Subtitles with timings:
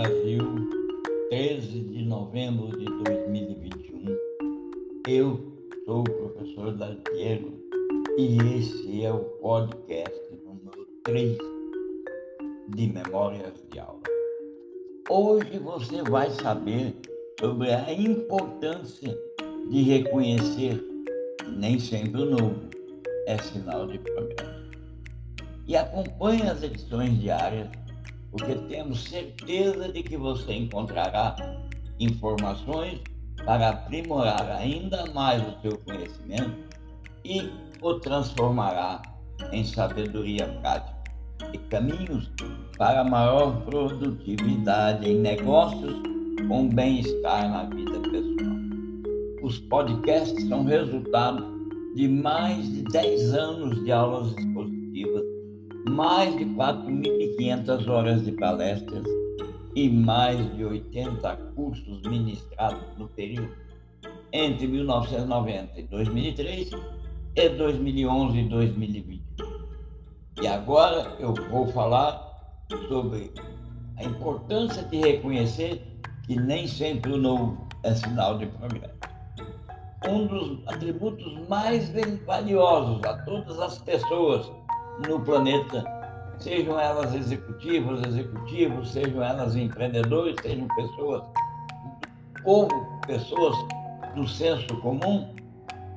[0.00, 0.40] Brasil,
[1.28, 4.16] 13 de novembro de 2021.
[5.06, 5.38] Eu
[5.84, 7.52] sou o professor Daltiero
[8.16, 11.36] e esse é o podcast número 3
[12.68, 14.00] de Memórias de Aula.
[15.10, 16.96] Hoje você vai saber
[17.38, 19.14] sobre a importância
[19.68, 20.82] de reconhecer
[21.58, 22.70] nem sempre o novo
[23.26, 24.70] é sinal de progresso.
[25.68, 27.68] E acompanhe as edições diárias
[28.30, 31.36] porque temos certeza de que você encontrará
[31.98, 33.00] informações
[33.44, 36.56] para aprimorar ainda mais o seu conhecimento
[37.24, 37.50] e
[37.82, 39.02] o transformará
[39.52, 41.00] em sabedoria prática
[41.52, 42.30] e caminhos
[42.76, 45.94] para maior produtividade em negócios
[46.48, 48.56] com bem-estar na vida pessoal.
[49.42, 51.60] Os podcasts são resultado
[51.94, 54.79] de mais de 10 anos de aulas expositivas
[55.90, 59.04] mais de 4.500 horas de palestras
[59.74, 63.52] e mais de 80 cursos ministrados no período
[64.32, 66.70] entre 1990 e 2003
[67.36, 69.22] e 2011 e 2020.
[70.40, 72.24] E agora eu vou falar
[72.88, 73.32] sobre
[73.96, 75.82] a importância de reconhecer
[76.26, 79.00] que nem sempre o novo é sinal de progresso.
[80.08, 81.92] Um dos atributos mais
[82.24, 84.50] valiosos a todas as pessoas
[85.06, 85.84] no planeta,
[86.38, 93.56] sejam elas executivas, executivos, sejam elas empreendedores, sejam pessoas do povo, pessoas
[94.14, 95.34] do senso comum,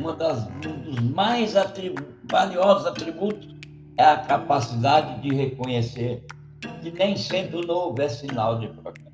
[0.00, 3.54] uma das, um dos mais atribu valiosos atributos
[3.96, 6.26] é a capacidade de reconhecer
[6.82, 9.12] que nem sempre o novo é sinal de progresso.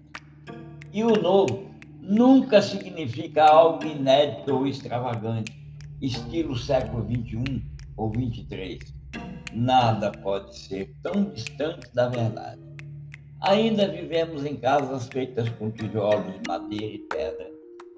[0.92, 5.52] E o novo nunca significa algo inédito ou extravagante,
[6.00, 7.62] estilo século XXI
[7.96, 8.99] ou XXIII
[9.54, 12.60] nada pode ser tão distante da verdade.
[13.42, 17.50] Ainda vivemos em casas feitas com tijolos, madeira e pedra.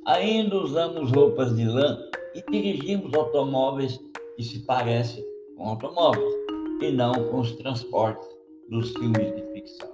[0.06, 1.98] Ainda usamos roupas de lã
[2.34, 4.00] e dirigimos automóveis
[4.36, 5.24] que se parecem
[5.56, 6.32] com automóveis
[6.80, 8.28] e não com os transportes
[8.68, 9.92] dos filmes de ficção.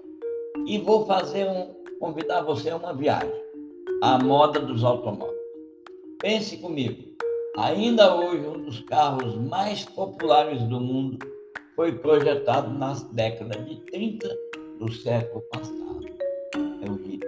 [0.67, 3.33] E vou fazer um, convidar você a uma viagem
[4.03, 5.39] à moda dos automóveis.
[6.21, 7.09] Pense comigo.
[7.57, 11.19] Ainda hoje um dos carros mais populares do mundo
[11.79, 14.29] foi projetado nas décadas de 30
[14.81, 16.09] do século passado.
[16.83, 17.21] É o Rio.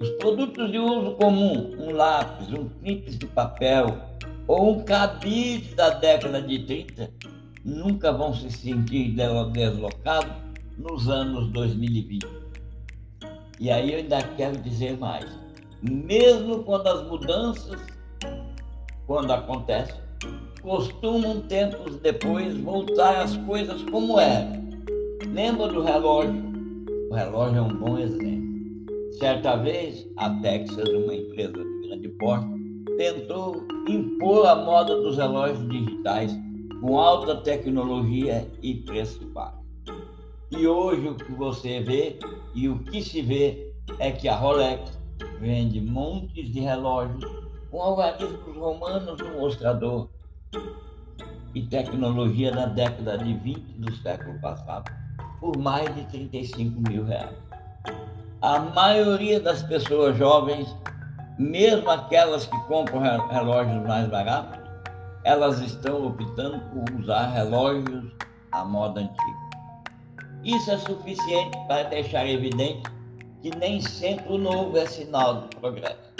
[0.00, 4.02] Os produtos de uso comum, um lápis, um clipe de papel
[4.48, 7.08] ou um cabide da década de 30,
[7.64, 9.14] nunca vão se sentir
[9.52, 10.34] deslocados
[10.76, 12.26] nos anos 2020.
[13.60, 15.38] E aí eu ainda quero dizer mais.
[15.80, 17.80] Mesmo quando as mudanças,
[19.06, 20.05] quando acontecem,
[20.66, 24.66] costumam tempos depois voltar às coisas como eram.
[25.32, 26.42] Lembra do relógio?
[27.08, 28.44] O relógio é um bom exemplo.
[29.12, 32.48] Certa vez, a Texas, uma empresa de grande porte,
[32.96, 36.36] tentou impor a moda dos relógios digitais
[36.80, 39.60] com alta tecnologia e preço baixo.
[40.50, 42.18] E hoje o que você vê
[42.56, 44.98] e o que se vê é que a Rolex
[45.40, 47.24] vende montes de relógios
[47.70, 50.08] com algarismos romanos no mostrador
[51.54, 54.92] e tecnologia na década de 20 do século passado
[55.40, 57.36] por mais de 35 mil reais.
[58.42, 60.74] A maioria das pessoas jovens,
[61.38, 64.58] mesmo aquelas que compram relógios mais baratos,
[65.24, 68.12] elas estão optando por usar relógios
[68.52, 69.46] à moda antiga.
[70.44, 72.82] Isso é suficiente para deixar evidente
[73.42, 76.12] que nem sempre o novo é sinal de progresso.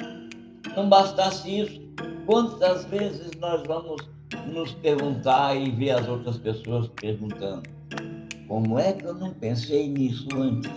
[0.77, 1.86] Não bastasse isso,
[2.27, 4.03] quantas vezes nós vamos
[4.47, 7.63] nos perguntar e ver as outras pessoas perguntando:
[8.49, 10.71] como é que eu não pensei nisso antes?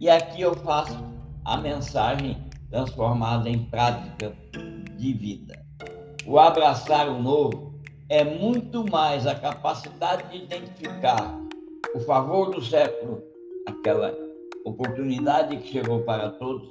[0.00, 0.98] E aqui eu faço
[1.44, 2.36] a mensagem
[2.70, 4.34] transformada em prática
[4.96, 5.64] de vida.
[6.26, 7.74] O abraçar o novo
[8.08, 11.38] é muito mais a capacidade de identificar
[11.94, 13.22] o favor do século,
[13.66, 14.14] aquela
[14.64, 16.68] oportunidade que chegou para todos,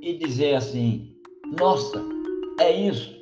[0.00, 1.16] e dizer assim:
[1.58, 2.19] nossa,
[2.60, 3.18] é isso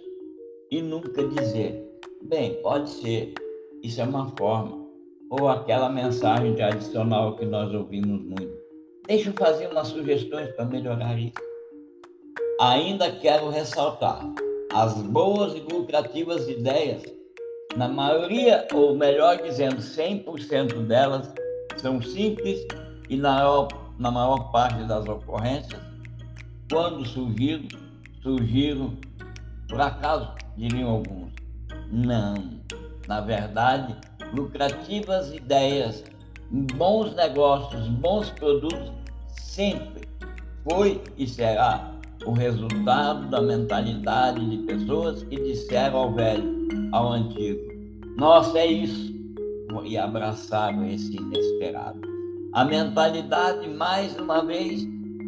[0.71, 1.83] e nunca dizer,
[2.23, 3.35] bem, pode ser,
[3.83, 4.87] isso é uma forma,
[5.31, 8.59] ou aquela mensagem tradicional que nós ouvimos muito.
[9.07, 11.33] Deixa eu fazer umas sugestões para melhorar isso.
[12.61, 14.21] Ainda quero ressaltar
[14.73, 17.03] as boas e lucrativas ideias,
[17.77, 21.33] na maioria, ou melhor dizendo, 100% delas,
[21.77, 22.67] são simples
[23.09, 23.69] e na
[23.99, 25.81] na maior parte das ocorrências,
[26.71, 27.67] quando surgiram,
[28.23, 28.97] surgiram
[29.69, 31.33] por acaso diriam alguns.
[31.91, 32.35] Não.
[33.07, 33.95] Na verdade,
[34.35, 36.05] lucrativas ideias,
[36.51, 38.93] bons negócios, bons produtos
[39.29, 40.09] sempre
[40.69, 41.93] foi e será
[42.27, 47.61] o resultado da mentalidade de pessoas que disseram ao velho, ao antigo:
[48.17, 49.15] Nossa, é isso,
[49.85, 52.01] e abraçaram esse inesperado.
[52.53, 54.87] A mentalidade, mais uma vez,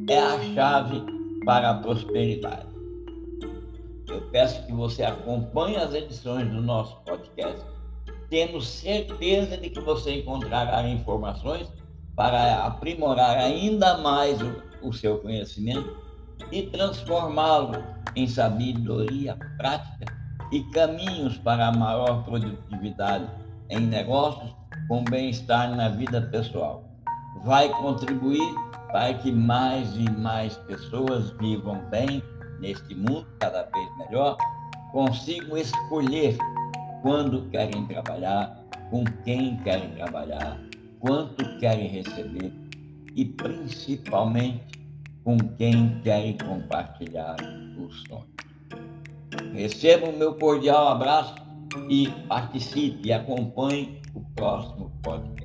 [0.09, 1.03] é a chave
[1.45, 2.70] para a prosperidade.
[4.11, 7.65] Eu peço que você acompanhe as edições do nosso podcast,
[8.29, 11.73] tendo certeza de que você encontrará informações
[12.17, 15.97] para aprimorar ainda mais o, o seu conhecimento
[16.51, 17.73] e transformá-lo
[18.17, 20.13] em sabedoria prática
[20.51, 23.31] e caminhos para a maior produtividade
[23.69, 24.51] em negócios
[24.89, 26.83] com bem-estar na vida pessoal.
[27.45, 28.55] Vai contribuir
[28.91, 32.21] para que mais e mais pessoas vivam bem
[32.61, 34.37] neste mundo cada vez melhor,
[34.93, 36.37] consigam escolher
[37.03, 40.61] quando querem trabalhar, com quem querem trabalhar,
[40.99, 42.53] quanto querem receber
[43.15, 44.81] e principalmente
[45.25, 47.37] com quem querem compartilhar
[47.79, 48.29] os sonhos.
[49.53, 51.35] Receba o meu cordial abraço
[51.89, 55.40] e participe e acompanhe o próximo podcast.